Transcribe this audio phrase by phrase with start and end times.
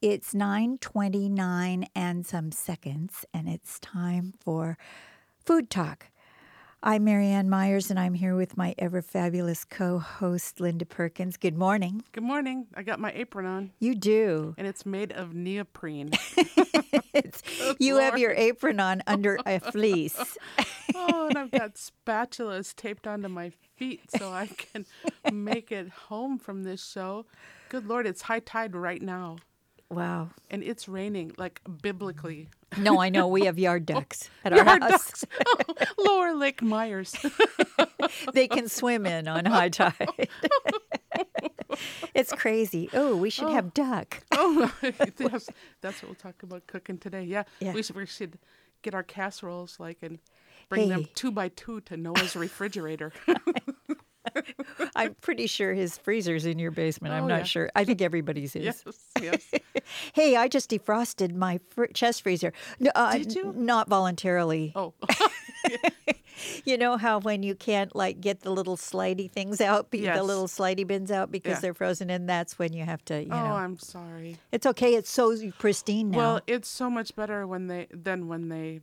[0.00, 4.78] It's 9:29 and some seconds and it's time for
[5.44, 6.06] food talk.
[6.82, 11.36] I'm Marianne Myers and I'm here with my ever fabulous co-host Linda Perkins.
[11.36, 12.02] Good morning.
[12.12, 12.68] Good morning.
[12.74, 14.54] I got my apron on, You do.
[14.56, 16.12] and it's made of neoprene.
[17.78, 20.16] You have your apron on under a fleece.
[20.94, 24.86] oh, and I've got spatulas taped onto my feet so I can
[25.32, 27.26] make it home from this show.
[27.68, 29.36] Good Lord, it's high tide right now,
[29.90, 30.30] Wow.
[30.50, 32.48] and it's raining like biblically.
[32.78, 35.24] No, I know we have yard ducks at our Yard house.
[35.46, 37.14] Oh, Lower Lake Myers.
[38.32, 40.28] they can swim in on high tide.
[42.14, 42.88] it's crazy.
[42.92, 43.70] Oh, we should have oh.
[43.74, 44.22] duck.
[44.32, 45.48] oh, yes,
[45.80, 47.24] that's what we'll talk about cooking today.
[47.24, 47.72] Yeah, Yeah.
[47.72, 48.38] We, should, we should
[48.82, 50.18] get our casseroles like and
[50.68, 53.12] bring them two by two to Noah's refrigerator.
[54.96, 57.14] I'm pretty sure his freezer's in your basement.
[57.14, 57.44] I'm Oh, not yeah.
[57.44, 57.70] sure.
[57.74, 58.64] I think everybody's is.
[58.64, 58.84] yes,
[59.20, 59.50] yes.
[60.12, 62.52] Hey, I just defrosted my fr- chest freezer.
[62.78, 63.48] No, uh, Did you?
[63.48, 64.72] n- not voluntarily.
[64.76, 64.94] Oh,
[66.64, 70.22] You know how when you can't like get the little slidey things out, be- the
[70.22, 71.60] little slidey bins out because Yeah.
[71.60, 72.24] they're frozen in.
[72.24, 73.20] That's when you have to.
[73.22, 74.38] You oh, know, I'm sorry.
[74.50, 74.94] it's okay.
[74.94, 76.16] It's so pristine now.
[76.18, 78.80] Well, it's so much better when they than when they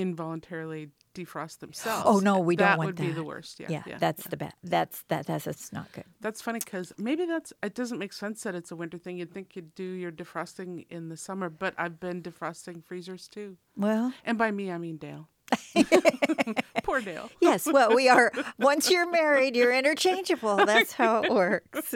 [0.00, 2.04] involuntarily defrost themselves.
[2.06, 3.58] Oh, no, we don't want that want would be the worst.
[3.60, 3.98] Yeah, yeah, yeah.
[3.98, 4.54] that's the bad.
[4.62, 5.26] That's that.
[5.26, 6.04] That's that's not good.
[6.20, 7.74] That's funny because maybe that's it.
[7.74, 9.18] Doesn't make sense that it's a winter thing.
[9.18, 13.56] You'd think you'd do your defrosting in the summer, but I've been defrosting freezers too.
[13.76, 15.28] Well, And by me, I mean Dale.
[16.84, 17.30] Poor Dale.
[17.40, 17.66] yes.
[17.70, 18.32] Well, we are.
[18.58, 20.56] Once you're married, you're interchangeable.
[20.64, 21.92] That's how it works.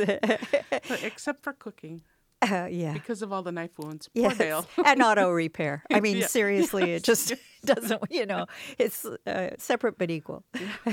[1.02, 2.02] Except for cooking
[2.42, 2.92] Uh, yeah.
[2.92, 4.08] because of all the knife wounds.
[4.08, 4.66] Poor Yes, Dale.
[4.84, 5.84] and auto repair.
[5.92, 6.26] I mean, Yeah.
[6.26, 7.32] seriously, it just
[7.74, 8.02] doesn't.
[8.10, 8.46] You know,
[8.78, 10.44] it's uh, separate but equal.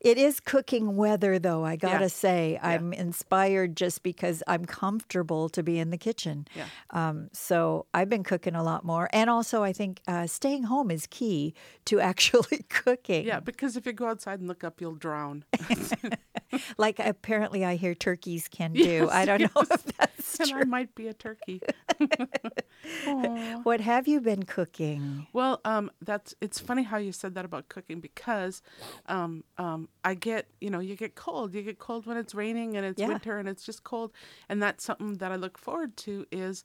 [0.00, 1.64] it is cooking weather, though.
[1.64, 2.08] I gotta Yeah.
[2.08, 6.46] say, I'm inspired just because I'm comfortable to be in the kitchen.
[6.54, 6.66] Yeah.
[6.90, 10.90] Um, so I've been cooking a lot more, and also I think uh, staying home
[10.90, 11.54] is key
[11.86, 13.26] to actually cooking.
[13.26, 15.44] Yeah, because if you go outside and look up, you'll drown.
[16.78, 19.08] Like apparently, I hear turkeys can do.
[19.10, 20.60] I don't know if that's and true.
[20.60, 21.60] I might be a turkey.
[23.64, 25.26] What have you been cooking?
[25.32, 28.62] Well, um, that's it's funny how you said that about cooking because,
[29.06, 31.54] um, um, I get you know you get cold.
[31.54, 33.08] You get cold when it's raining and it's Yeah.
[33.08, 34.12] winter and it's just cold,
[34.48, 36.64] and that's something that I look forward to is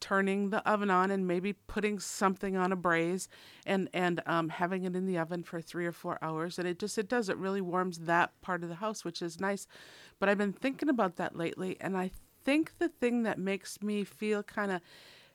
[0.00, 3.28] turning the oven on and maybe putting something on a braise
[3.66, 6.58] and and um, having it in the oven for three or four hours.
[6.58, 9.40] And it just it does it really warms that part of the house which is
[9.40, 9.66] nice.
[10.18, 12.10] But i've been thinking about that lately and i
[12.44, 14.80] think the thing that makes me feel kind of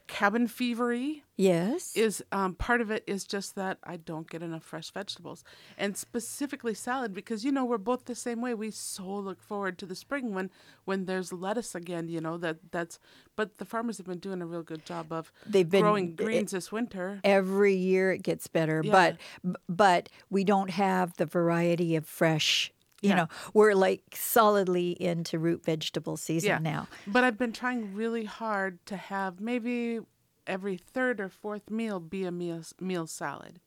[0.07, 1.95] cabin fevery Yes.
[1.95, 5.43] is um, part of it is just that I don't get enough fresh vegetables,
[5.77, 8.53] and specifically salad because you know we're both the same way.
[8.53, 10.51] We so look forward to the spring when
[10.85, 12.07] when there's lettuce again.
[12.09, 12.99] You know that that's
[13.35, 16.51] but the farmers have been doing a real good job of They've been- growing greens
[16.51, 17.19] this winter.
[17.23, 18.91] every year it gets better Yeah.
[19.41, 22.71] but but we don't have the variety of fresh
[23.03, 23.15] you Yeah.
[23.15, 26.57] know we're like solidly into root vegetable season Yeah.
[26.59, 29.99] now But I've been trying really hard to have maybe
[30.47, 33.59] every third or fourth meal be a meal meal salad,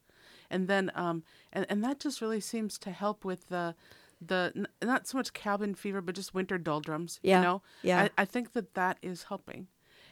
[0.51, 3.75] and then um and and that just really seems to help with the
[4.21, 7.21] the n- not so much cabin fever but just winter doldrums.
[7.23, 7.63] Yeah, You know.
[7.83, 8.03] yeah.
[8.17, 9.69] I, I think that that is helping.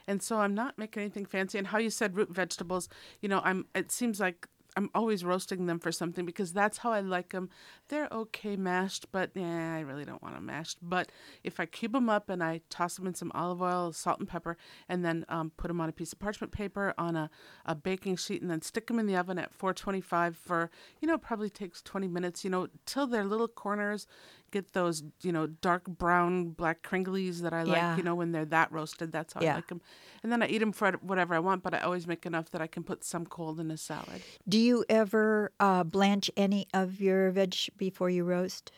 [0.07, 1.57] And so I'm not making anything fancy.
[1.57, 2.87] And how you said root vegetables,
[3.21, 3.65] you know, I'm.
[3.73, 4.47] It seems like
[4.77, 7.49] I'm always roasting them for something because that's how I like them.
[7.87, 10.79] They're okay mashed, but yeah, I really don't want them mashed.
[10.81, 11.11] But
[11.43, 14.27] if I cube them up and I toss them in some olive oil, salt and
[14.27, 14.57] pepper,
[14.89, 17.29] and then um, put them on a piece of parchment paper on a,
[17.65, 20.69] a baking sheet, and then stick them in the oven at 425 for
[20.99, 22.43] you know probably takes 20 minutes.
[22.43, 24.07] You know till their little corners
[24.51, 27.77] get those you know dark brown black kringlies that I like.
[27.77, 27.97] Yeah.
[27.97, 29.53] You know when they're that roasted, that's how Yeah.
[29.53, 29.81] I like them.
[30.23, 32.61] And then I eat them for whatever I want, but I always make enough that
[32.61, 34.21] I can put some cold in a salad.
[34.49, 38.71] do you ever uh, blanch any of your veg before you roast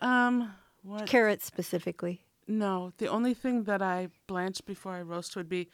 [0.00, 0.52] Um,
[0.82, 1.06] what?
[1.06, 5.68] carrots specifically No, the only thing that I blanch before I roast would be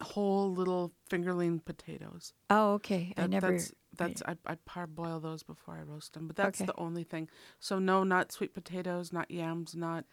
[0.00, 2.32] whole little fingerling potatoes.
[2.50, 3.58] oh okay i That- never
[3.98, 6.66] That's I, I parboil those before I roast them, but that's Okay.
[6.66, 7.28] the only thing.
[7.58, 10.04] So no, not sweet potatoes, not yams, not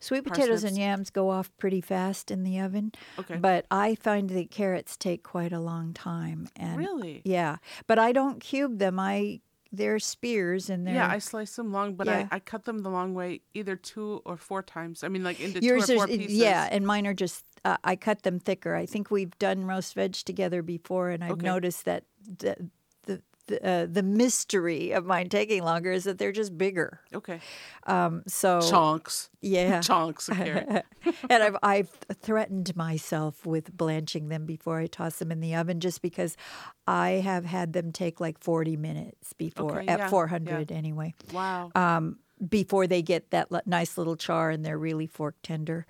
[0.00, 3.36] sweet potatoes and yams go off pretty fast in the oven okay.
[3.36, 7.56] but i find that carrots take quite a long time and really, yeah
[7.86, 9.40] but i don't cube them i
[9.72, 12.28] they're spears and they're yeah, I slice them long, but Yeah.
[12.30, 15.02] I, I cut them the long way, either two or four times.
[15.02, 16.38] I mean, like into Yours two or four is pieces.
[16.38, 18.74] yeah, and mine are just uh, I cut them thicker.
[18.74, 21.46] I think we've done roast veg together before, and I've Okay.
[21.46, 22.04] noticed that
[22.38, 22.68] the,
[23.46, 27.00] the uh, the mystery of mine taking longer is that they're just bigger.
[27.14, 27.40] Okay.
[27.86, 29.30] Um, so Chunks.
[29.40, 30.28] yeah, Chunks
[31.30, 31.90] and I've I've
[32.20, 36.36] threatened myself with blanching them before I toss them in the oven, just because
[36.86, 41.14] I have had them take like forty minutes before Okay, at yeah, four hundred anyway,
[41.32, 41.72] Wow.
[41.74, 42.18] um,
[42.48, 45.86] before they get that nice little char and they're really fork tender.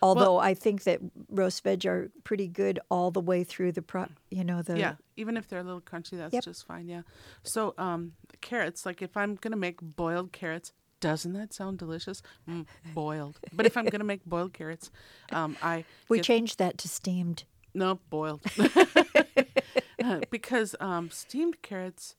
[0.00, 4.06] Although I think that roast veg are pretty good all the way through the pro,
[4.30, 4.94] you know the yeah.
[5.16, 6.44] Even if they're a little crunchy, that's Yep.
[6.44, 6.88] just fine.
[6.88, 7.02] Yeah.
[7.42, 8.86] So um, carrots.
[8.86, 12.22] Like if I'm gonna make boiled carrots, doesn't that sound delicious?
[12.48, 13.40] Mm, boiled.
[13.52, 14.90] But if I'm gonna make boiled carrots,
[15.32, 17.44] um, I we get- changed that to steamed.
[17.74, 18.40] No, boiled.
[20.30, 22.14] Because um, steamed carrots,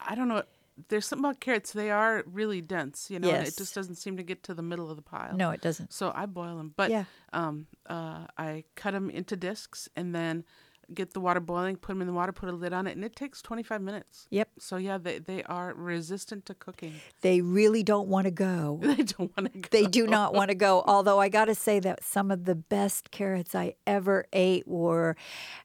[0.00, 0.42] I don't know.
[0.88, 1.72] There's something about carrots.
[1.72, 3.28] They are really dense, you know.
[3.28, 3.48] and Yes.
[3.54, 5.36] it just doesn't seem to get to the middle of the pile.
[5.36, 5.92] No, it doesn't.
[5.92, 7.04] So I boil them, but Yeah.
[7.32, 10.44] um, uh, I cut them into discs and then
[10.92, 11.76] get the water boiling.
[11.76, 12.32] Put them in the water.
[12.32, 14.26] Put a lid on it, and it takes 25 minutes.
[14.30, 16.94] Yep, So yeah, they they are resistant to cooking.
[17.22, 18.78] they really don't want to go.
[18.82, 19.68] They don't want to go.
[19.70, 20.82] They do not want to go.
[20.86, 25.16] Although I got to say that some of the best carrots I ever ate were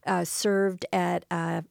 [0.05, 1.63] uh, served at uh,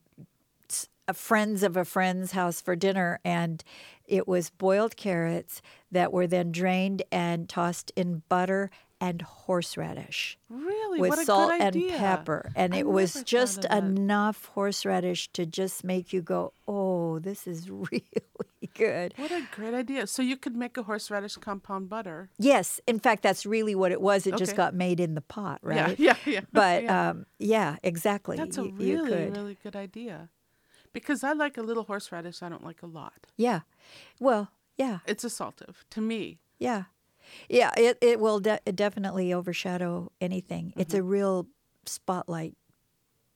[1.07, 3.63] a friends of a friend's house for dinner, and
[4.05, 5.61] it was boiled carrots
[5.91, 8.69] that were then drained and tossed in butter
[8.99, 14.45] and horseradish Really, with what a salt and pepper, and I it was just enough
[14.45, 18.03] horseradish to just make you go, "Oh, this is really
[18.73, 20.07] good." What a great idea!
[20.07, 22.29] So you could make a horseradish compound butter.
[22.39, 24.25] Yes, in fact, that's really what it was.
[24.25, 25.97] It just got made in the pot, right?
[25.99, 26.41] Yeah, yeah, yeah.
[26.51, 27.09] But yeah.
[27.09, 28.37] um, yeah, exactly.
[28.37, 30.29] that's a really, really good idea.
[31.01, 32.41] Because I like a little horseradish.
[32.43, 33.27] I don't like a lot.
[33.37, 33.61] Yeah.
[34.19, 36.39] Well, yeah, It's assaultive to me.
[36.59, 36.83] yeah,
[37.49, 37.71] yeah.
[37.77, 40.73] It it will de- definitely overshadow anything.
[40.75, 40.99] It's Mm-hmm.
[41.07, 41.47] a real
[41.85, 42.55] spotlight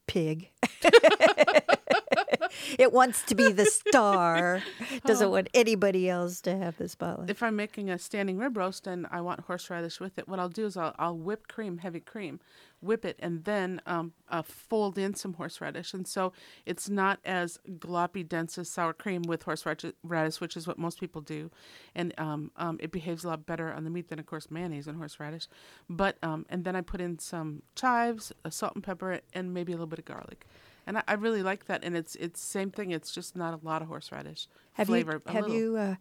[0.08, 0.50] pig.
[2.78, 4.62] it wants to be the star.
[5.06, 7.30] Doesn't want anybody else to have the spotlight.
[7.30, 10.50] If I'm making a standing rib roast and I want horseradish with it, what I'll
[10.50, 12.40] do is I'll, I'll whip cream, heavy cream,
[12.82, 15.94] whip it, and then um, uh, fold in some horseradish.
[15.94, 16.34] And so
[16.66, 21.22] it's not as gloppy, dense as sour cream with horseradish, which is what most people
[21.22, 21.52] do.
[21.96, 24.88] And um, um, it behaves a lot better on the meat than, of course, mayonnaise
[24.88, 25.48] and horseradish.
[25.90, 29.72] But um, and then I put in some chives, uh, salt and pepper, and maybe
[29.72, 30.46] a little bit of garlic.
[30.92, 31.86] And I, I really like that.
[31.86, 32.92] And it's it's same thing.
[32.92, 35.22] It's just not a lot of horseradish have flavor.
[35.26, 35.58] you have little.
[35.58, 35.96] you uh,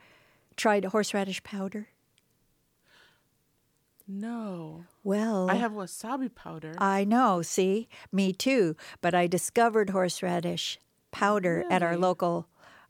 [0.56, 1.86] tried horseradish powder?
[4.08, 4.86] No.
[5.04, 6.74] Well, I have wasabi powder.
[6.78, 8.74] I know, see, me too.
[9.00, 10.80] But I discovered horseradish
[11.12, 12.48] powder at our local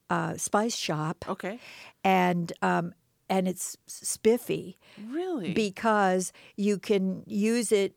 [0.09, 1.59] uh, spice shop, okay.
[2.03, 2.95] and um,
[3.29, 5.53] and it's spiffy Really?
[5.53, 7.95] because you can use it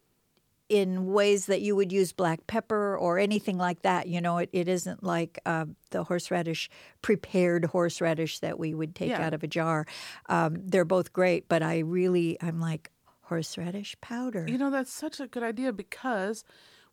[0.69, 4.07] in ways that you would use black pepper or anything like that.
[4.07, 6.69] You know, it, it isn't like uh, the horseradish,
[7.01, 9.25] prepared horseradish that we would take Yeah.
[9.25, 9.85] out of a jar.
[10.29, 12.89] Um, they're both great, but I really, I'm like,
[13.23, 14.45] horseradish powder.
[14.47, 16.43] you know, that's such a good idea because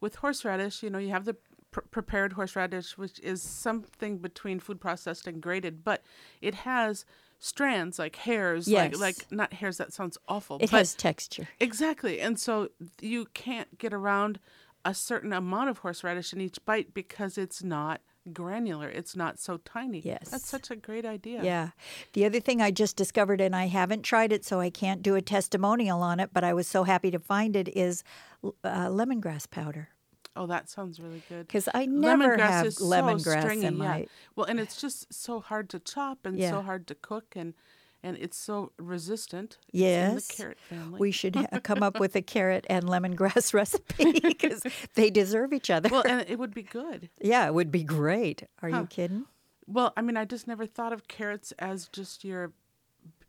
[0.00, 1.36] with horseradish, you know, you have the
[1.70, 6.02] pr- prepared horseradish, which is something between food processed and grated, but
[6.40, 7.04] it has
[7.40, 8.92] strands like hairs, Yes.
[8.94, 9.78] like like not hairs.
[9.78, 10.58] That sounds awful.
[10.60, 11.48] it has texture.
[11.58, 12.68] exactly, and so
[13.00, 14.38] you can't get around
[14.84, 18.00] a certain amount of horseradish in each bite because it's not
[18.32, 18.88] granular.
[18.88, 20.00] It's not so tiny.
[20.00, 20.28] Yes.
[20.30, 21.42] that's such a great idea.
[21.42, 21.70] Yeah.
[22.12, 25.16] The other thing I just discovered, and I haven't tried it, so I can't do
[25.16, 28.04] a testimonial on it, but I was so happy to find it, is
[28.42, 29.88] uh, lemongrass powder.
[30.36, 31.46] Oh, that sounds really good.
[31.46, 33.84] Because I never lemongrass have so lemongrass stringy, in yeah.
[33.88, 34.06] my.
[34.36, 36.50] Well, and it's just so hard to chop and Yeah.
[36.50, 37.54] so hard to cook and
[38.02, 39.58] and it's so resistant.
[39.72, 40.10] Yes.
[40.10, 40.98] in the carrot family.
[40.98, 44.62] We should ha- come up with a carrot and lemongrass recipe because
[44.94, 45.90] they deserve each other.
[45.90, 47.10] well, and it would be good.
[47.20, 48.44] yeah, it would be great.
[48.62, 48.80] Are Huh.
[48.80, 49.26] you kidding?
[49.66, 52.52] Well, I mean, I just never thought of carrots as just your,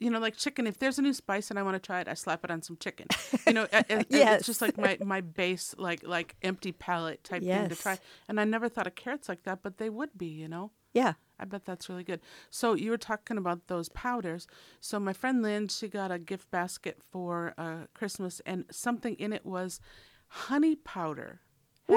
[0.01, 0.67] you know, like chicken.
[0.67, 2.61] If there's a new spice and I want to try it, I slap it on
[2.61, 3.07] some chicken.
[3.45, 7.69] You know, and it's just like my my base, like like empty palate type thing
[7.69, 7.99] to try.
[8.27, 10.27] And I never thought of carrots like that, but they would be.
[10.27, 10.71] You know.
[10.93, 11.13] Yeah.
[11.39, 12.19] I bet that's really good.
[12.51, 14.45] So you were talking about those powders.
[14.79, 19.33] So my friend Lynn, she got a gift basket for uh, Christmas, and something in
[19.33, 19.79] it was
[20.27, 21.41] honey powder.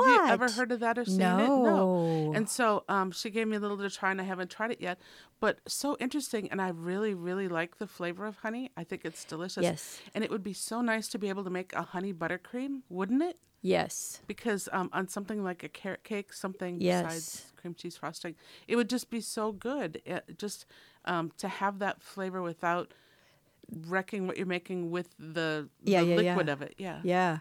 [0.03, 1.47] Have you ever heard of that or seen it?
[1.49, 2.33] No.
[2.35, 4.81] And so um, she gave me a little to try, and I haven't tried it
[4.81, 4.99] yet.
[5.41, 8.71] But so interesting, and I really, really like the flavor of honey.
[8.77, 9.63] I think it's delicious.
[9.63, 10.01] Yes.
[10.15, 13.23] And it would be so nice to be able to make a honey buttercream, wouldn't
[13.23, 13.39] it?
[13.67, 14.21] Yes.
[14.27, 17.03] because um, on something like a carrot cake, something Yes.
[17.05, 18.35] besides cream cheese frosting,
[18.69, 20.03] it would just be so good.
[20.05, 20.67] It, just
[21.07, 22.93] um, to have that flavor without
[23.87, 26.53] wrecking what you're making with the, Yeah, the yeah, liquid yeah.
[26.53, 26.75] of it.
[26.77, 27.01] Yeah.
[27.03, 27.39] Yeah.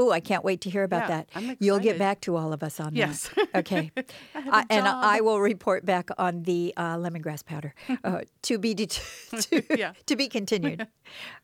[0.00, 1.56] Ooh, I can't wait to hear about Yeah, that.
[1.60, 3.28] You'll get back to all of us on Yes.
[3.36, 3.48] that.
[3.54, 3.90] Okay.
[4.34, 4.88] I and.
[4.88, 9.02] I will report back on the uh, lemongrass powder uh, to be det-
[9.40, 9.92] to, Yeah.
[10.06, 10.86] to be continued.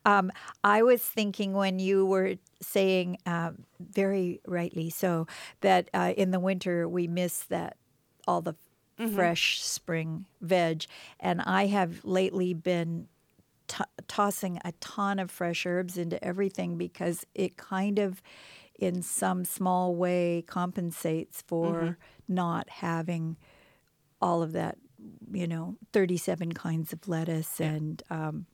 [0.07, 0.31] um,
[0.65, 5.27] I was thinking when you were saying uh, very rightly so
[5.61, 7.77] that uh, in the winter we miss that
[8.27, 8.55] all the
[8.99, 9.15] Mm-hmm.
[9.15, 10.85] fresh spring veg,
[11.21, 13.07] and I have lately been
[13.69, 18.23] to tossing a ton of fresh herbs into everything because it kind of,
[18.79, 21.91] in some small way, compensates for Mm-hmm.
[22.29, 23.37] not having
[24.21, 24.77] all of that,
[25.33, 27.61] you know, 37 kinds of lettuce.
[27.61, 28.47] And um,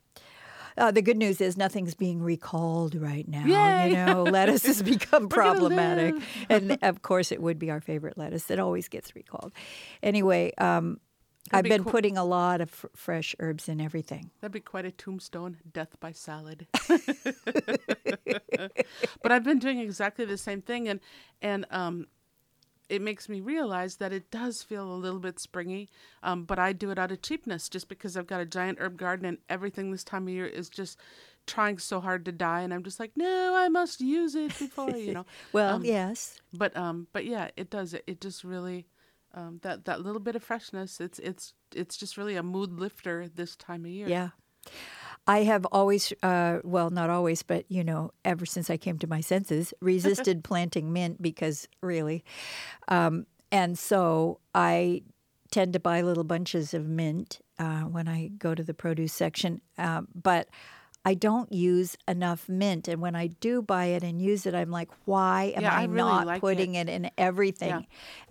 [0.76, 3.47] uh, the good news is nothing's being recalled right now.
[3.47, 3.88] Yay!
[3.88, 6.14] You know, lettuce has become problematic.
[6.49, 8.50] and of course, it would be our favorite lettuce.
[8.50, 9.52] It always gets recalled.
[10.02, 10.99] Anyway, um,
[11.52, 11.92] I've be been cool.
[11.92, 14.30] putting a lot of f- fresh herbs in everything.
[14.40, 16.66] That'd be quite a tombstone, death by salad.
[19.22, 21.00] but I've been doing exactly the same thing, and
[21.42, 22.06] and um,
[22.88, 25.88] it makes me realize that it does feel a little bit springy.
[26.22, 28.96] Um, but I do it out of cheapness, just because I've got a giant herb
[28.96, 30.98] garden, and everything this time of year is just
[31.46, 34.90] trying so hard to die, and I'm just like, no, I must use it before
[34.90, 35.26] you know.
[35.52, 36.40] Well, Um, yes.
[36.52, 37.94] But um, but yeah, it does.
[37.94, 38.86] It, it just really.
[39.35, 43.29] Um, that that little bit of freshness, it's it's it's just really a mood lifter
[43.29, 44.09] this time of year.
[44.09, 44.31] Yeah.
[45.26, 49.07] I have always, uh, well, not always, but you know, ever since I came to
[49.07, 52.25] my senses, resisted planting mint because really.
[52.88, 55.03] Um, and so I
[55.50, 59.61] tend to buy little bunches of mint uh, when I go to the produce section.
[59.79, 60.49] Um, but
[61.04, 62.88] I don't use enough mint.
[62.88, 65.82] And when I do buy it and use it, I'm like, why am Yeah, I,
[65.82, 66.88] I really not like putting it.
[66.88, 67.68] in everything?
[67.68, 67.80] Yeah.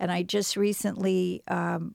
[0.00, 1.94] And I just recently, um,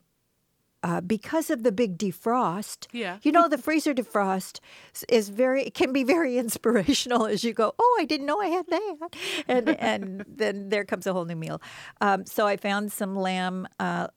[0.81, 3.17] uh, because of the big defrost, Yeah.
[3.23, 4.61] you know, the freezer defrost
[5.09, 7.75] is very it can be very inspirational as you go.
[7.77, 9.15] Oh, I didn't know I had that,
[9.49, 11.61] and and then there comes a whole new meal.
[11.99, 14.07] Um, so I found some lamb, uh,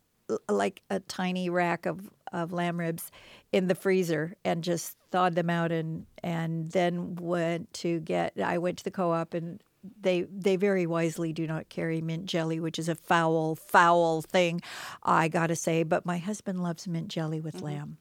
[0.49, 3.11] like a tiny rack of of lamb ribs,
[3.53, 8.39] in the freezer, and just thawed them out, and and then went to get.
[8.41, 9.63] I went to the co-op and.
[10.01, 14.63] They they very wisely do not carry mint jelly, which is a foul foul thing,
[15.03, 15.83] I gotta say.
[15.83, 17.65] But my husband loves mint jelly with mm-hmm.
[17.65, 17.99] lamb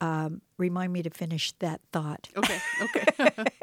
[0.00, 2.28] um, remind me to finish that thought.
[2.36, 2.58] Okay.
[2.82, 3.44] Okay.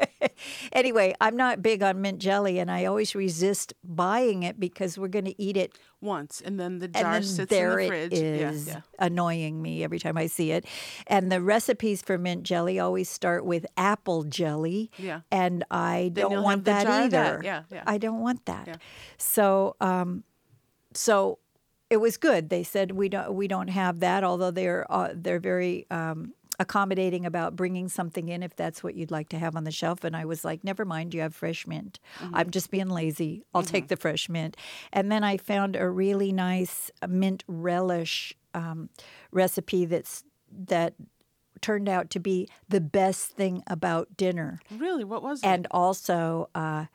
[0.72, 5.08] Anyway, I'm not big on mint jelly, and I always resist buying it because we're
[5.08, 7.94] going to eat it, Once, and then the and jar then sits there in the
[7.96, 8.12] it fridge.
[8.12, 8.74] is, Yeah.
[8.74, 8.80] Yeah.
[9.00, 10.64] annoying me every time I see it.
[11.08, 15.20] And the recipes for mint jelly always start with apple jelly, Yeah.
[15.32, 17.14] and I Then don't want that of that.
[17.14, 17.40] either.
[17.42, 17.82] Yeah, yeah.
[17.86, 18.66] I don't want that.
[18.68, 18.76] Yeah.
[19.16, 20.22] So, um,
[20.94, 21.38] so
[21.90, 22.50] it was good.
[22.50, 27.24] They said we don't we don't have that, although they're uh, they're very um, accommodating
[27.24, 30.04] about bringing something in if that's what you'd like to have on the shelf.
[30.04, 32.00] And I was like, never mind, you have fresh mint.
[32.18, 32.34] Mm-hmm.
[32.34, 33.44] I'm just being lazy.
[33.54, 34.56] I'll take the fresh mint.
[34.92, 38.90] And then I found a really nice mint relish um,
[39.30, 40.24] recipe that's
[40.66, 40.94] that
[41.60, 44.60] turned out to be the best thing about dinner.
[44.70, 45.46] Really, what was it?
[45.46, 46.86] And also, uh,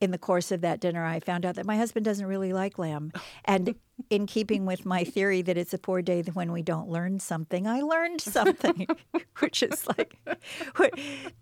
[0.00, 2.78] in the course of that dinner, I found out that my husband doesn't really like
[2.78, 3.12] lamb.
[3.46, 3.74] And
[4.10, 7.66] in keeping with my theory that it's a poor day when we don't learn something,
[7.66, 8.86] I learned something,
[9.38, 10.16] which is like,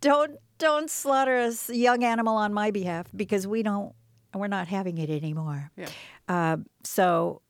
[0.01, 3.93] don't don't slaughter a young animal on my behalf because we don't
[4.33, 5.71] we're not having it anymore.
[5.77, 5.89] Yeah.
[6.29, 7.43] Uh, so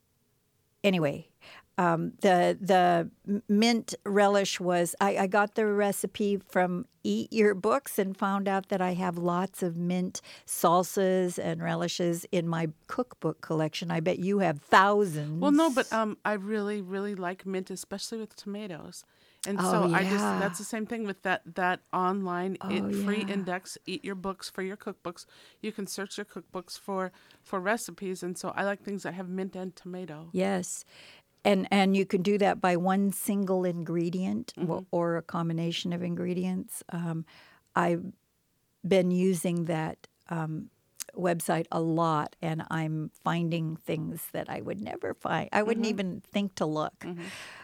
[0.83, 1.29] anyway,
[1.79, 3.11] um, the the
[3.49, 8.69] mint relish was I, I got the recipe from Eat Your Books and found out
[8.69, 13.91] that I have lots of mint salsas and relishes in my cookbook collection.
[13.91, 15.41] I bet you have thousands.
[15.41, 19.05] Well, no, but um, I really, really like mint, especially with tomatoes.
[19.47, 22.95] And so Oh, I just that's the same thing with that that online Oh, it,
[23.05, 23.35] free yeah.
[23.35, 25.27] index eat your books for your cookbooks.
[25.61, 27.13] You can search your cookbooks for
[27.43, 30.31] for recipes and so I like things that have mint and tomato.
[30.33, 30.87] Yes.
[31.45, 34.79] And and you can do that by one single ingredient Mm-hmm.
[34.91, 36.83] or a combination of ingredients.
[36.91, 37.25] Um,
[37.77, 38.05] I've
[38.87, 40.71] been using that um,
[41.17, 45.49] website a lot, and I'm finding things that I would never find.
[45.53, 45.67] I Mm-hmm.
[45.67, 47.05] wouldn't even think to look.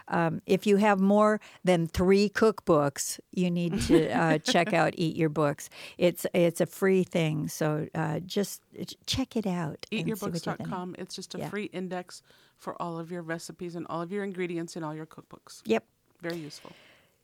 [0.07, 5.15] Um, if you have more than three cookbooks, you need to uh, check out Eat
[5.15, 5.69] Your Books.
[5.97, 8.61] It's it's a free thing, so uh, just
[9.05, 9.85] check it out.
[9.91, 10.33] and see what.
[10.33, 10.95] Eatyourbooks.com.
[10.99, 11.49] It's just a Yeah.
[11.49, 12.21] free index
[12.57, 15.61] for all of your recipes and all of your ingredients in all your cookbooks.
[15.65, 15.83] Yep.
[16.21, 16.71] Very useful.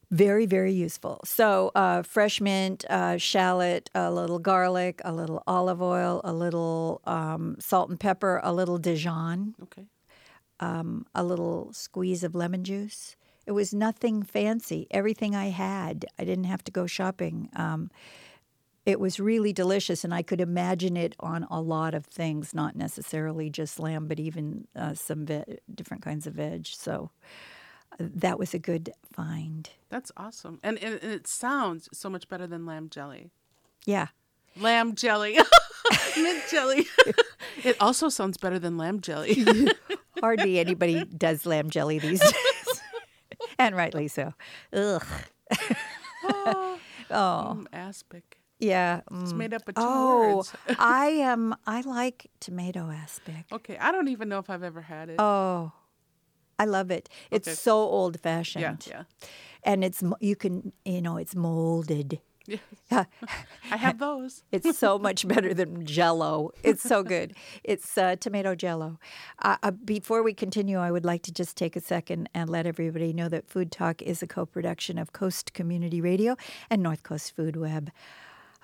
[0.09, 1.19] Very, very useful.
[1.25, 7.01] So, uh, fresh mint, uh, shallot, a little garlic, a little olive oil, a little
[7.05, 9.85] um, salt and pepper, a little Dijon, Okay.
[10.59, 13.17] um, a little squeeze of lemon juice.
[13.45, 14.87] It was nothing fancy.
[14.91, 16.05] Everything I had.
[16.17, 17.49] I didn't have to go shopping.
[17.55, 17.91] Um,
[18.85, 22.75] it was really delicious, and I could imagine it on a lot of things, not
[22.75, 26.67] necessarily just lamb, but even uh, some ve- different kinds of veg.
[26.67, 27.11] So
[27.99, 29.69] that was a good find.
[29.89, 30.59] That's awesome.
[30.63, 33.31] And, it sounds so much better than lamb jelly.
[33.85, 34.07] Yeah.
[34.59, 35.37] Lamb jelly.
[36.17, 36.85] Mint jelly.
[37.63, 39.45] it also sounds better than lamb jelly.
[40.21, 42.81] Hardly anybody does lamb jelly these days,
[43.59, 44.33] and rightly so.
[44.73, 45.05] Ugh.
[46.31, 46.79] oh,
[47.11, 48.39] mm, aspic.
[48.59, 49.01] yeah.
[49.21, 49.37] It's mm.
[49.37, 50.53] made up of two Oh, words.
[50.79, 51.55] I am.
[51.67, 53.45] I like tomato aspic.
[53.51, 55.17] Okay, I don't even know if I've ever had it.
[55.19, 55.71] Oh,
[56.59, 57.09] I love it.
[57.31, 57.55] It's Okay.
[57.55, 58.85] so old fashioned.
[58.87, 59.03] yeah, yeah.
[59.63, 62.19] And it's you can you know it's molded.
[62.45, 62.59] Yes.
[62.91, 63.03] Yeah.
[63.73, 64.43] I have those.
[64.53, 66.51] It's so much better than Jello.
[66.63, 67.33] It's so good.
[67.65, 68.99] It's uh, tomato Jello.
[69.41, 72.65] Uh, uh, before we continue, I would like to just take a second and let
[72.65, 76.37] everybody know that Food Talk is a co-production of Coast Community Radio
[76.69, 77.91] and North Coast Food Web.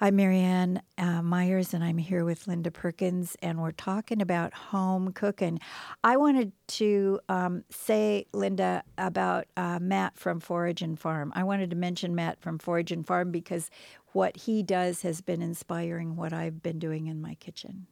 [0.04, 5.14] I'm Marianne uh, Myers, and I'm here with Linda Perkins, and we're talking about home
[5.14, 5.62] cooking.
[6.04, 11.32] I wanted to um, say, Linda, about uh, Matt from Forage and Farm.
[11.38, 13.70] I wanted to mention Matt from Forage and Farm because
[14.12, 17.88] what he does has been inspiring what I've been doing in my kitchen.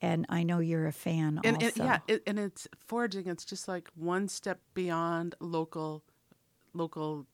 [0.00, 1.66] And I know you're a fan And, also.
[1.66, 3.26] and yeah, it, and it's foraging.
[3.26, 6.02] It's just like one step beyond local,
[6.72, 7.26] local,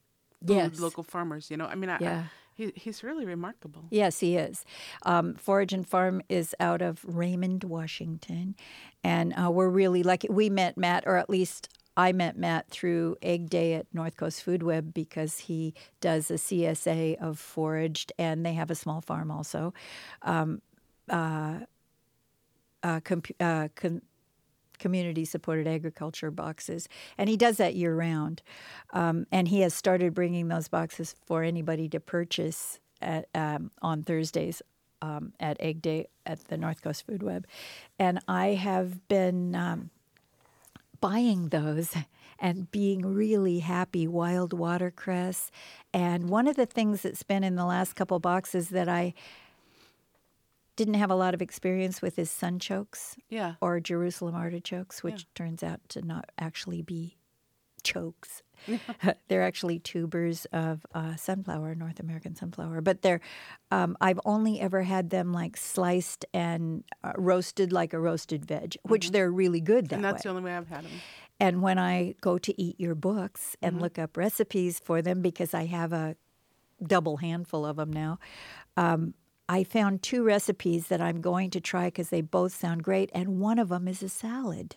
[0.45, 0.81] Yes.
[0.81, 1.53] local farmers.
[1.53, 2.23] You know, I mean, I, I- Yeah.
[2.55, 3.85] He, he's really remarkable.
[3.91, 4.65] Yes, he is.
[5.05, 8.55] Um, Forage and Farm is out of Raymond, Washington,
[9.03, 10.29] and uh, we're really lucky.
[10.31, 14.43] We met Matt, or at least I met Matt through Egg Day at North Coast
[14.43, 19.31] Food Web because he does a CSA of foraged, and they have a small farm
[19.31, 19.75] also.
[20.23, 20.63] Um,
[21.11, 21.61] uh,
[22.83, 24.03] uh, comp- uh, com-
[24.83, 28.43] community supported agriculture boxes, and he does that year round.
[28.93, 34.03] Um, and he has started bringing those boxes for anybody to purchase at, um, on
[34.03, 34.61] Thursdays
[35.01, 37.47] um, at Egg Day at the North Coast Food Web.
[37.99, 39.91] And I have been um,
[41.01, 41.95] buying those
[42.39, 45.53] and being really happy wild watercress.
[45.95, 49.15] And one of the things that's been in the last couple boxes that I
[50.77, 53.55] didn't have a lot of experience with is sunchokes Yeah.
[53.61, 57.19] or Jerusalem artichokes, which turns out to not actually be
[57.83, 58.43] chokes.
[59.29, 62.81] they're actually tubers of uh, sunflower, North American sunflower.
[62.81, 63.21] But they're,
[63.71, 68.77] um, I've only ever had them like sliced and uh, roasted like a roasted veg,
[68.85, 70.21] which they're really good that And that's way.
[70.23, 70.93] the only way I've had them.
[71.41, 75.53] And when I go to eat your books and look up recipes for them, because
[75.55, 76.15] I have a
[76.87, 78.21] double handful of them now,
[78.77, 79.15] um,
[79.53, 83.11] I found two recipes that I'm going to try because they both sound great.
[83.13, 84.77] And one of them is a salad.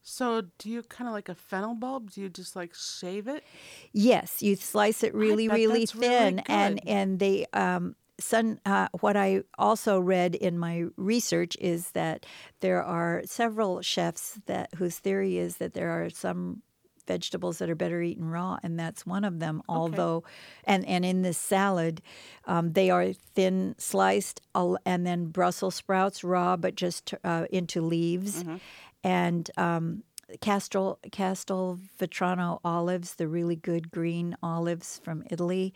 [0.00, 2.10] So, do you kind of like a fennel bulb?
[2.10, 3.44] Do you just like shave it?
[3.92, 8.58] Yes, you slice it really, really that's really thin, and and they um, sun.
[8.64, 12.24] Uh, what I also read in my research is that
[12.60, 16.62] there are several chefs that whose theory is that there are some
[17.10, 19.62] vegetables that are better eaten raw, and that's one of them.
[19.68, 20.22] Although,
[20.64, 22.02] and and in this salad,
[22.46, 28.44] um, they are thin sliced, and then Brussels sprouts raw, but just uh, into leaves,
[29.02, 29.50] and.
[29.56, 30.04] Um,
[30.40, 35.74] Castel Castelvetrano olives, the really good green olives from Italy,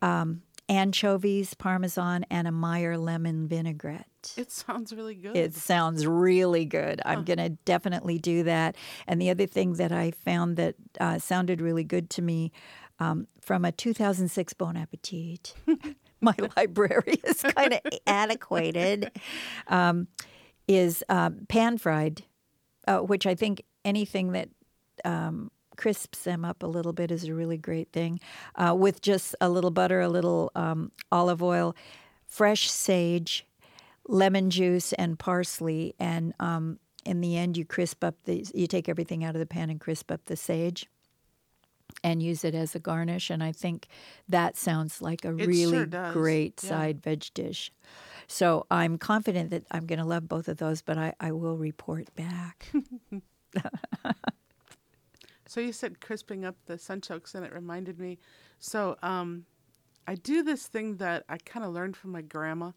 [0.00, 4.34] um, anchovies, parmesan, and a Meyer lemon vinaigrette.
[4.36, 5.36] It sounds really good.
[5.36, 7.02] It sounds really good.
[7.04, 8.76] I'm going to definitely do that.
[9.06, 12.52] And the other thing that I found that uh, sounded really good to me
[13.00, 15.54] um, from a 2006 Bon Appetit,
[16.20, 19.10] my library is kind of antiquated,
[19.66, 20.06] um,
[20.68, 22.22] is um, pan fried,
[22.86, 24.50] uh, which I think anything that
[25.04, 25.50] um,
[25.80, 28.20] crisps them up a little bit is a really great thing.
[28.54, 31.74] Uh, with just a little butter, a little um, olive oil,
[32.26, 33.46] fresh sage,
[34.06, 35.94] lemon juice, and parsley.
[35.98, 38.44] And um, in the end, you crisp up the.
[38.54, 40.86] You take everything out of the pan and crisp up the sage.
[42.04, 43.88] And use it as a garnish, and I think
[44.28, 46.68] that sounds like a It really sure great Yeah.
[46.68, 47.72] side veg dish.
[48.26, 51.56] So I'm confident that I'm going to love both of those, but I, I will
[51.58, 52.72] report back.
[55.50, 58.20] So you said crisping up the sunchokes, and it reminded me.
[58.60, 59.46] So um,
[60.06, 62.70] I do this thing that I kind of learned from my grandma,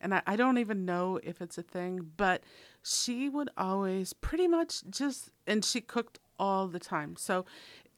[0.00, 2.42] and I, I don't even know if it's a thing, but
[2.82, 7.14] she would always pretty much just, and she cooked all the time.
[7.14, 7.46] So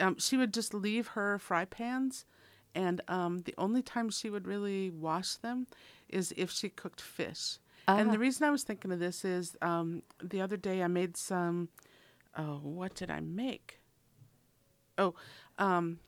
[0.01, 2.27] um, she would just leave her fry pans,
[2.75, 5.67] and um, the only time she would really wash them
[6.11, 7.57] is if she cooked fish.
[7.89, 11.17] And the reason I was thinking of this is um, the other day I made
[11.17, 11.71] some.
[12.37, 13.80] Oh, what did I make?
[15.01, 15.15] Oh,
[15.59, 15.99] um,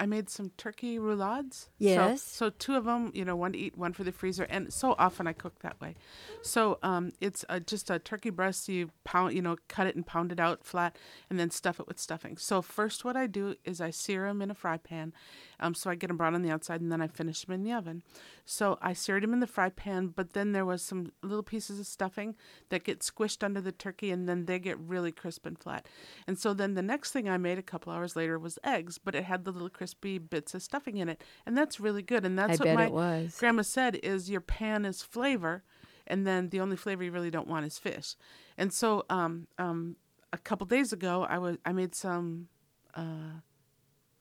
[0.00, 1.68] I made some turkey roulades.
[1.78, 2.22] Yes.
[2.22, 4.72] So, so two of them, you know, one to eat, one for the freezer, and
[4.72, 5.96] so often I cook that way.
[6.42, 8.68] So um, it's a, just a turkey breast.
[8.68, 10.96] You pound, you know, cut it and pound it out flat,
[11.28, 12.36] and then stuff it with stuffing.
[12.36, 15.12] So first, what I do is I sear them in a fry pan,
[15.58, 17.64] um, so I get them brown on the outside, and then I finish them in
[17.64, 18.02] the oven.
[18.44, 21.80] So I seared them in the fry pan, but then there was some little pieces
[21.80, 22.34] of stuffing
[22.70, 25.86] that get squished under the turkey, and then they get really crisp and flat.
[26.26, 29.14] And so then the next thing I made a couple hours later was eggs, but
[29.14, 32.24] it had the little crispy bits of stuffing in it, and that's really good.
[32.24, 35.62] And that's I what my grandma said is your pan is flavor,
[36.06, 38.16] and then the only flavor you really don't want is fish.
[38.58, 39.96] And so um, um,
[40.32, 42.48] a couple days ago, I was I made some.
[42.94, 43.40] Uh,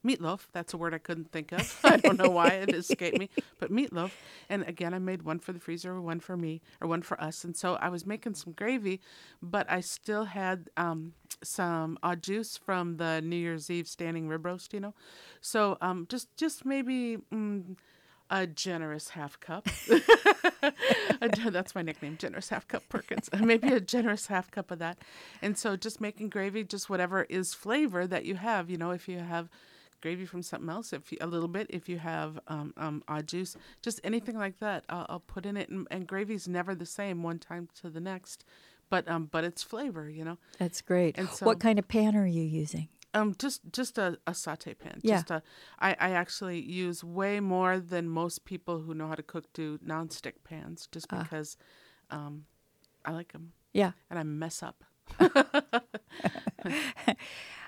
[0.08, 1.80] Meatloaf, that's a word I couldn't think of.
[1.84, 4.12] I don't know why it escaped me, but meatloaf.
[4.50, 7.44] And again, I made one for the freezer, one for me, or one for us.
[7.44, 9.02] And so I was making some gravy,
[9.42, 14.46] but I still had um, some au juice from the New Year's Eve standing rib
[14.46, 14.94] roast, you know.
[15.42, 17.76] So um, just just maybe mm,
[18.30, 19.68] a generous half cup.
[21.22, 23.30] That's my nickname, generous half cup Perkins.
[23.40, 24.98] Maybe a generous half cup of that.
[25.42, 28.70] And so just making gravy, just whatever is flavor that you have.
[28.70, 29.50] You know, if you have
[30.02, 33.28] gravy from something else, if you, a little bit, if you have um, um, odd
[33.28, 35.70] juice, just anything like that, I'll, I'll put in it.
[35.70, 38.46] And, and gravy's never the same one time to the next,
[38.90, 40.10] but um, but it's flavor.
[40.10, 40.38] You know.
[40.60, 41.18] That's great.
[41.18, 42.90] And so- what kind of pan are you using?
[43.14, 45.00] Um, just just a, a saute pan.
[45.02, 45.16] Yeah.
[45.16, 45.42] Just a,
[45.80, 49.80] I, I actually use way more than most people who know how to cook do
[49.80, 51.24] nonstick pans, just Ah.
[51.24, 51.58] because,
[52.12, 52.46] um,
[53.06, 53.92] I like them Yeah.
[54.10, 54.84] and I mess up.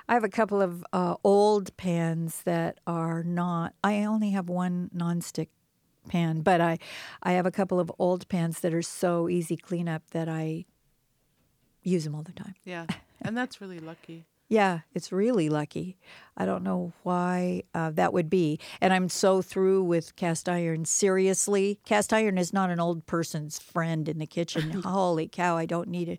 [0.09, 3.73] I have a couple of uh, old pans that are not.
[3.83, 5.49] I only have one nonstick
[6.07, 6.79] pan, but I,
[7.21, 10.65] I have a couple of old pans that are so easy cleanup that I
[11.83, 12.55] use them all the time.
[12.65, 12.87] Yeah,
[13.21, 14.25] and that's really lucky.
[14.51, 15.99] Yeah, it's really lucky.
[16.35, 18.59] I don't know why uh, that would be.
[18.81, 20.85] And I'm so through with cast iron.
[20.85, 24.71] Seriously, cast iron is not an old person's friend in the kitchen.
[24.83, 26.09] Holy cow, I don't need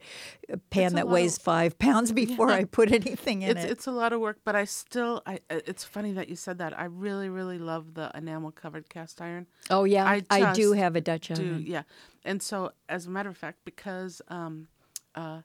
[0.48, 3.64] a, a pan a that weighs of- five pounds before I put anything in It's
[3.64, 3.70] it.
[3.72, 5.40] it's a lot of work, but I still I.
[5.50, 6.78] uh, It's funny that you said that.
[6.78, 9.46] I really really love the enamel covered cast iron.
[9.70, 10.04] oh, yeah.
[10.06, 11.64] I I, do have a Dutch do oven.
[11.66, 11.82] yeah
[12.24, 14.68] and so as a matter of fact because um
[15.16, 15.40] uh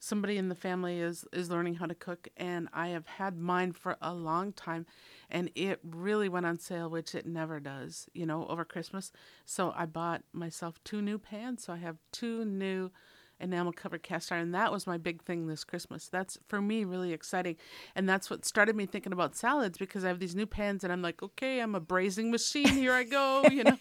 [0.00, 3.70] somebody in the family is is learning how to cook and i have had mine
[3.70, 4.86] for a long time
[5.30, 9.12] and it really went on sale which it never does you know over christmas.
[9.44, 11.64] So i bought myself two new pans.
[11.64, 12.90] So i have two new
[13.38, 14.52] enamel covered cast iron.
[14.52, 16.08] That was my big thing this christmas.
[16.08, 17.56] That's for me really exciting.
[17.94, 20.92] And that's what started me thinking about salads because i have these new pans and
[20.92, 22.68] i'm like okay i'm a braising machine.
[22.68, 23.78] Here i go you know?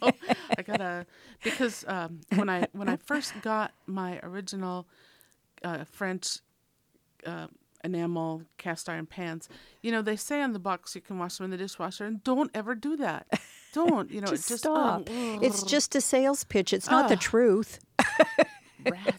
[0.58, 1.06] I gotta
[1.44, 4.86] because um, when i when i first got my original
[5.64, 6.40] uh, french
[7.26, 7.48] uh,
[7.84, 9.48] enamel cast iron pans
[9.82, 12.24] you know they say on the box you can wash them in the dishwasher and
[12.24, 13.26] don't ever do that
[13.74, 15.08] don't you know Just just stop.
[15.10, 16.74] oh, It's just a sales pitch.
[16.74, 17.80] It's not the truth.
[18.90, 19.16] rat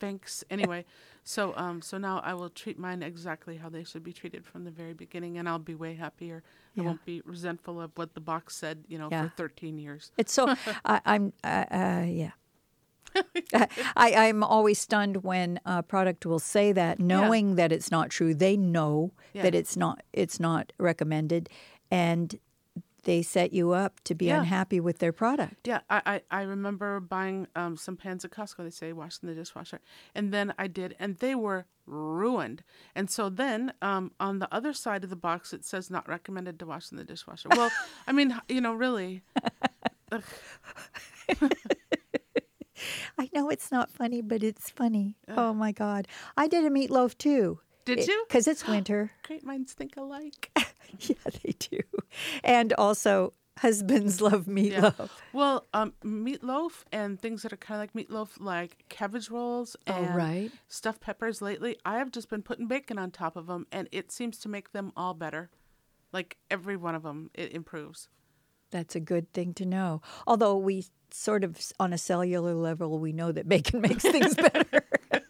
[0.00, 0.84] thanks anyway
[1.22, 4.64] so um so now i will treat mine exactly how they should be treated from
[4.64, 6.42] the very beginning and i'll be way happier
[6.74, 6.82] Yeah.
[6.82, 9.28] i won't be resentful of what the box said you know Yeah.
[9.28, 10.52] for 13 years It's so
[10.84, 12.32] I, I'm uh, uh, yeah.
[13.54, 18.34] I, I'm always stunned when a product will say that, knowing that it's not true.
[18.34, 19.42] They know Yeah.
[19.42, 21.48] that it's not it's not recommended,
[21.90, 22.38] and
[23.04, 24.38] they set you up to be Yeah.
[24.38, 25.66] unhappy with their product.
[25.66, 29.28] yeah i i, I remember buying um, some pans at costco they say wash in
[29.28, 29.80] the dishwasher
[30.14, 32.62] and then i did and they were ruined
[32.94, 36.60] and so then um, on the other side of the box it says not recommended
[36.60, 37.70] to wash in the dishwasher well
[38.06, 39.22] i mean you know really.
[43.18, 45.16] I know it's not funny, but it's funny.
[45.28, 46.08] Oh my God!
[46.36, 47.60] I did a meatloaf too.
[47.84, 48.24] Did you?
[48.28, 49.10] Because it's winter.
[49.26, 50.50] great minds think alike
[51.00, 51.80] yeah, they do,
[52.44, 55.10] and also husbands love meatloaf.
[55.32, 59.92] Well, um, meatloaf and things that are kind of like meatloaf, like cabbage rolls Oh,
[59.94, 60.50] and right.
[60.68, 61.42] stuffed peppers.
[61.42, 64.48] Lately, I have just been putting bacon on top of them, and it seems to
[64.48, 65.50] make them all better.
[66.12, 68.08] Like every one of them, it improves.
[68.72, 70.02] That's a good thing to know.
[70.26, 74.84] Although we sort of, on a cellular level, we know that bacon makes things better.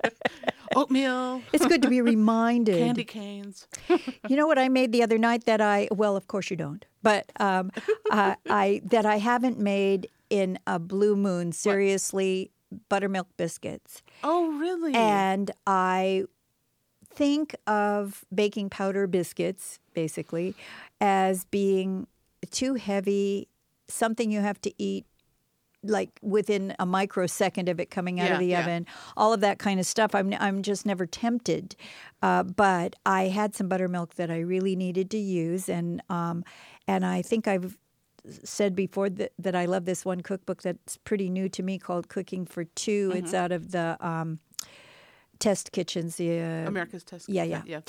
[0.74, 2.78] Oatmeal, it's good to be reminded.
[2.78, 3.66] candy canes.
[4.26, 6.82] You know what I made the other night that I well, of course you don't,
[7.02, 7.70] but um,
[8.10, 11.52] uh, I that I haven't made in a blue moon.
[11.52, 12.50] Seriously,
[12.88, 14.94] buttermilk biscuits, Oh, really?
[14.94, 16.24] and I
[17.14, 20.54] think of baking powder biscuits basically
[21.02, 22.06] as being
[22.52, 23.48] too heavy,
[23.88, 25.06] something you have to eat
[25.84, 28.60] like within a microsecond of it coming out Yeah, of the yeah.
[28.60, 28.86] oven,
[29.16, 30.14] all of that kind of stuff.
[30.14, 31.74] I'm I'm just never tempted.
[32.22, 36.44] Uh, but I had some buttermilk that I really needed to use, and um,
[36.86, 37.76] And I think I've
[38.44, 42.08] said before that, that I love this one cookbook that's pretty new to me called
[42.08, 43.18] Cooking for 2 Mm-hmm.
[43.18, 44.38] It's out of the um,
[45.42, 46.16] Test Kitchens.
[46.16, 47.28] The uh, America's Test.
[47.28, 47.76] yeah, Kitchen, yeah.
[47.76, 47.80] yeah.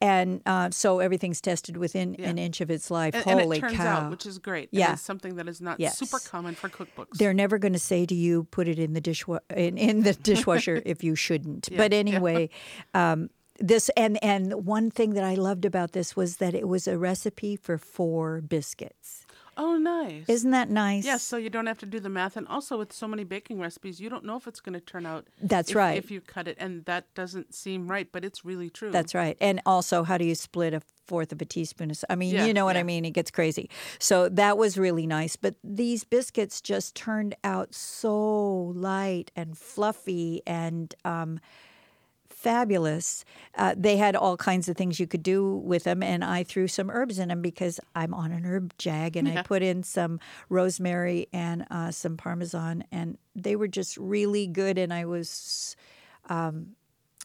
[0.00, 2.30] and uh, so everything's tested within Yeah.
[2.30, 3.14] an inch of its life.
[3.14, 3.86] And, and Holy it turns cow!
[4.06, 4.68] out, which is great.
[4.72, 4.94] Yeah.
[4.96, 7.18] Something that is not super common for cookbooks.
[7.18, 10.14] They're never going to say to you, "Put it in the dishwa- in, in the
[10.30, 11.68] dishwasher" if you shouldn't.
[11.70, 11.98] Yeah, But yeah.
[11.98, 12.48] anyway,
[12.94, 16.88] um, this and and one thing that I loved about this was that it was
[16.88, 19.21] a recipe for four biscuits.
[19.56, 20.24] Oh, nice.
[20.28, 21.04] Isn't that nice?
[21.04, 23.60] Yes, so you don't have to do the math, and also with so many baking
[23.60, 25.26] recipes, you don't know if it's going to turn out.
[25.40, 25.98] That's if, right.
[25.98, 28.90] If you cut it, and that doesn't seem right, but it's really true.
[28.90, 29.36] That's right.
[29.40, 32.04] And also, how do you split a fourth of a teaspoon of?
[32.08, 33.04] I mean, Yeah, you know what I mean.
[33.04, 33.70] It gets crazy.
[33.98, 35.36] So that was really nice.
[35.36, 40.94] But these biscuits just turned out so light and fluffy and.
[41.04, 41.40] Um,
[42.42, 43.24] Fabulous.
[43.54, 46.66] Uh, they had all kinds of things you could do with them, and I threw
[46.66, 50.18] some herbs in them because I'm on an herb jag, and I put in some
[50.48, 54.76] rosemary and uh, some parmesan, and they were just really good.
[54.76, 55.76] And I was
[56.28, 56.74] um,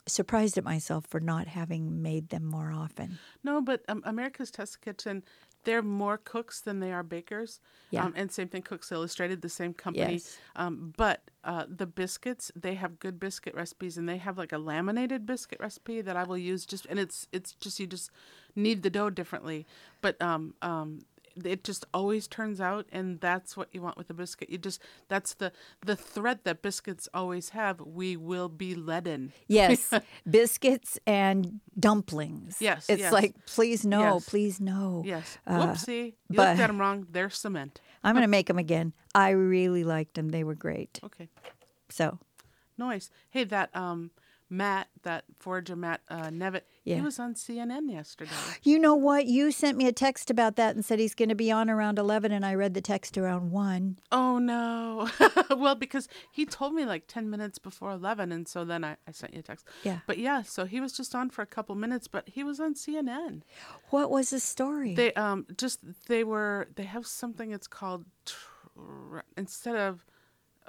[0.05, 3.17] surprised at myself for not having made them more often.
[3.43, 5.23] No, but um, America's Test Kitchen,
[5.67, 7.59] they're more cooks than they are bakers.
[7.91, 8.05] Yeah.
[8.05, 10.13] Um, and same thing, Cooks Illustrated, the same company.
[10.13, 10.37] Yes.
[10.55, 14.57] Um, but uh, the biscuits, they have good biscuit recipes, and they have like a
[14.57, 16.65] laminated biscuit recipe that I will use.
[16.65, 18.11] Just and it's it's just you just
[18.55, 19.67] knead the dough differently,
[20.01, 21.01] but um um.
[21.43, 24.49] It just always turns out, and that's what you want with a biscuit.
[24.49, 25.51] You just that's the
[25.85, 27.79] the thread that biscuits always have.
[27.81, 29.33] We will be leaden.
[29.47, 29.93] Yes,
[30.29, 32.57] biscuits and dumplings.
[32.59, 33.13] Yes, it's yes.
[33.13, 34.29] like please no, Yes.
[34.29, 35.03] please no.
[35.05, 35.37] Yes.
[35.45, 36.13] Uh, Whoopsie.
[36.29, 37.07] You but- looked at them wrong.
[37.09, 37.81] They're cement.
[38.03, 38.93] I'm going to make them again.
[39.13, 40.99] I really liked them; they were great.
[41.03, 41.29] Okay.
[41.89, 42.19] So
[42.77, 43.09] Nice.
[43.29, 44.11] Hey, that um
[44.49, 46.95] Matt, that forager Matt uh, Nevitt, Yeah.
[46.95, 48.31] he was on CNN yesterday.
[48.63, 49.25] you know what?
[49.25, 51.99] You sent me a text about that and said he's going to be on around
[51.99, 53.99] eleven, and I read the text around one.
[54.11, 55.09] Oh no.
[55.57, 59.11] well, because he told me like ten minutes before eleven, and so then I, I
[59.11, 59.67] sent you a text.
[59.83, 59.99] Yeah.
[60.07, 62.73] But yeah, so he was just on for a couple minutes, but he was on
[62.73, 63.41] CNN.
[63.89, 64.95] What was the story?
[64.95, 70.05] They um just they were they have something it's called tr- instead of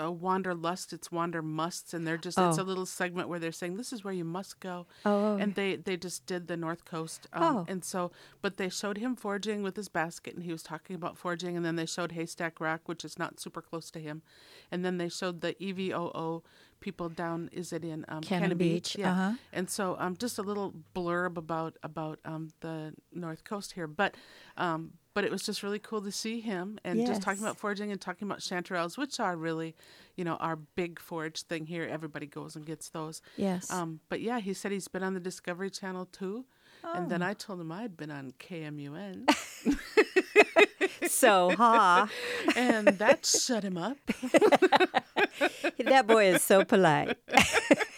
[0.01, 2.63] uh, wander lust it's wander musts and they're just it's Oh.
[2.63, 5.37] a little segment where they're saying this is where you must go Oh.
[5.37, 7.65] and they they just did the north coast um, Oh.
[7.69, 11.17] and so but they showed him foraging with his basket and he was talking about
[11.19, 14.23] foraging and then they showed haystack rock which is not super close to him
[14.71, 16.43] and then they showed the evoo
[16.81, 19.13] people down is it in um, Cannon Cannon Beach, yeah.
[19.13, 19.33] uh-huh.
[19.53, 24.15] and so um, just a little blurb about about um, the north coast here but
[24.57, 27.91] um, but it was just really cool to see him and just talking about foraging
[27.91, 29.75] and talking about chanterelles which are really
[30.17, 31.89] you know our big forage thing here.
[31.91, 33.21] Everybody goes and gets those.
[33.37, 33.71] Yes.
[33.71, 36.45] um, but yeah he said he's been on the discovery channel too
[36.85, 37.09] and Oh.
[37.09, 39.27] then i told him i'd been on kmun
[41.09, 42.09] so, ha,
[42.57, 43.97] and that shut him up
[45.79, 47.17] that boy is so polite.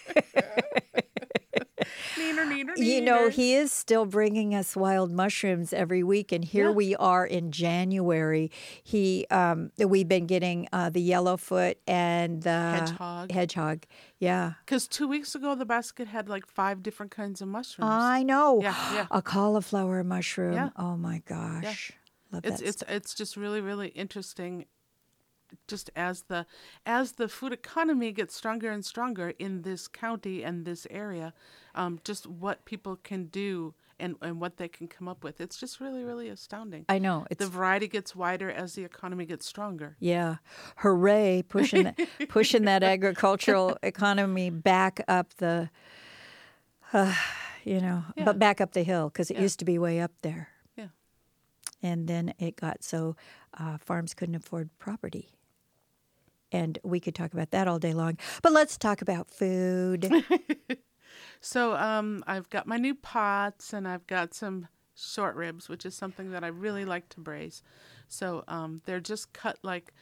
[2.76, 6.74] You know, he is still bringing us wild mushrooms every week, and here Yeah.
[6.74, 8.50] we are in January.
[8.82, 13.30] He, um, we've been getting uh, the yellowfoot and the Hedgehog.
[13.32, 13.84] Hedgehog,
[14.18, 14.54] yeah.
[14.64, 17.90] Because two weeks ago, the basket had like five different kinds of mushrooms.
[17.92, 18.60] I know.
[18.62, 19.06] Yeah, yeah.
[19.10, 20.54] A cauliflower mushroom.
[20.54, 20.70] Yeah.
[20.76, 21.92] Oh my gosh,
[22.32, 22.66] love it's that.
[22.68, 24.66] it's it's just really really interesting.
[25.66, 26.46] Just as the
[26.86, 31.34] as the food economy gets stronger and stronger in this county and this area,
[31.74, 35.40] um, just what people can do and, and what they can come up with.
[35.40, 36.84] It's just really really astounding.
[36.88, 37.26] I know.
[37.30, 39.96] It's the variety gets wider as the economy gets stronger.
[40.00, 40.36] Yeah,
[40.76, 41.42] hooray!
[41.48, 45.70] Pushing that, pushing that agricultural economy back up the,
[46.92, 47.14] uh,
[47.64, 48.24] you know, Yeah.
[48.24, 49.42] but back up the hill because it Yeah.
[49.42, 50.88] used to be way up there, Yeah.
[51.82, 53.16] and then it got so
[53.58, 55.28] uh, farms couldn't afford property.
[56.52, 60.10] And we could talk about that all day long, but let's talk about food.
[61.40, 65.94] So um, I've got my new pots and I've got some short ribs, which is
[65.94, 67.62] something that I really like to braise.
[68.08, 69.92] So um, they're just cut like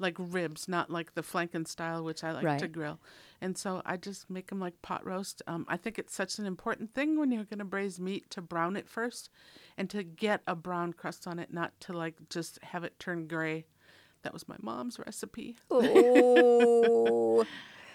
[0.00, 3.00] like ribs, not like the flanken style, which I like to grill.
[3.40, 5.42] And so I just make them like pot roast.
[5.48, 8.40] Um, I think it's such an important thing when you're going to braise meat to
[8.40, 9.28] brown it first,
[9.76, 13.26] and to get a brown crust on it, not to like just have it turn
[13.26, 13.66] gray.
[14.22, 15.56] That was my mom's recipe.
[15.70, 17.44] oh,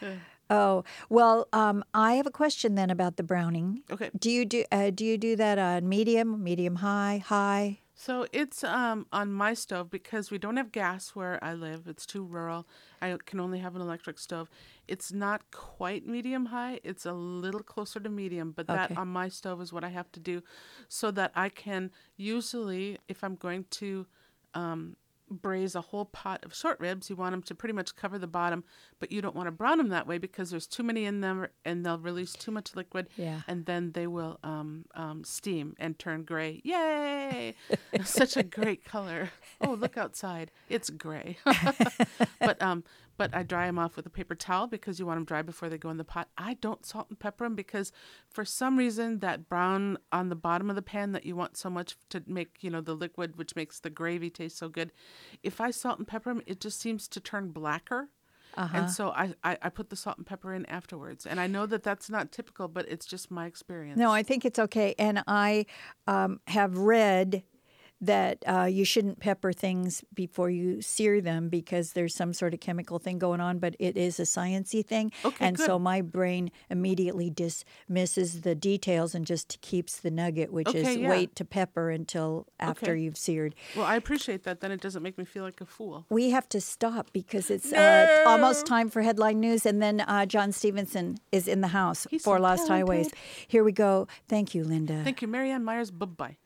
[0.50, 0.84] oh.
[1.10, 3.84] Well, um, I have a question then about the browning.
[3.92, 4.10] Okay.
[4.18, 7.80] Do you do uh, do you do that on medium, medium high, high?
[7.96, 11.88] So it's um, on my stove because we don't have gas where I live.
[11.88, 12.68] It's too rural.
[13.02, 14.50] I can only have an electric stove.
[14.88, 16.80] It's not quite medium high.
[16.84, 18.96] It's a little closer to medium, but that Okay.
[19.00, 20.42] on my stove is what I have to do
[20.90, 24.08] so that I can usually, if I'm going to
[24.56, 24.98] um,
[25.34, 28.28] braise a whole pot of short ribs, you want them to pretty much cover the
[28.28, 28.64] bottom,
[29.00, 31.48] but you don't want to brown them that way because there's too many in them
[31.66, 33.42] and they'll release too much liquid Yeah.
[33.48, 36.62] and then they will um, um, steam and turn gray.
[36.64, 37.56] Yay!
[38.04, 39.30] Such a great color.
[39.62, 40.52] Oh, look outside.
[40.70, 41.38] It's gray.
[42.40, 42.84] but um,
[43.18, 45.70] but I dry them off with a paper towel because you want them dry before
[45.70, 46.30] they go in the pot.
[46.38, 47.92] I don't salt and pepper them because
[48.30, 51.70] for some reason that brown on the bottom of the pan that you want so
[51.70, 54.92] much to make you know the liquid which makes the gravy taste so good.
[55.44, 58.10] If I salt and pepper them, it just seems to turn blacker.
[58.56, 58.78] Uh-huh.
[58.78, 61.26] And so I, I, I put the salt and pepper in afterwards.
[61.26, 63.98] And I know that that's not typical, but it's just my experience.
[63.98, 64.94] No, I think it's okay.
[65.00, 65.66] And I
[66.06, 67.44] um, have read
[68.06, 72.60] that uh, you shouldn't pepper things before you sear them because there's some sort of
[72.60, 75.12] chemical thing going on, but it is a sciency thing.
[75.24, 80.74] Okay, and so my brain immediately dismisses the details and just keeps the nugget, which
[80.76, 81.10] is yeah.
[81.10, 83.02] wait to pepper until after Okay.
[83.02, 83.56] you've seared.
[83.76, 84.60] Well, I appreciate that.
[84.60, 86.06] Then it doesn't make me feel like a fool.
[86.10, 90.26] We have to stop because it's uh, almost time for headline news, and then uh,
[90.26, 93.12] John Stevenson is in the house He's for so Lost Highways.
[93.48, 94.08] Here we go.
[94.28, 95.02] Thank you, Linda.
[95.04, 95.92] Thank you, Marianne Myers.
[95.92, 96.38] Bye bye.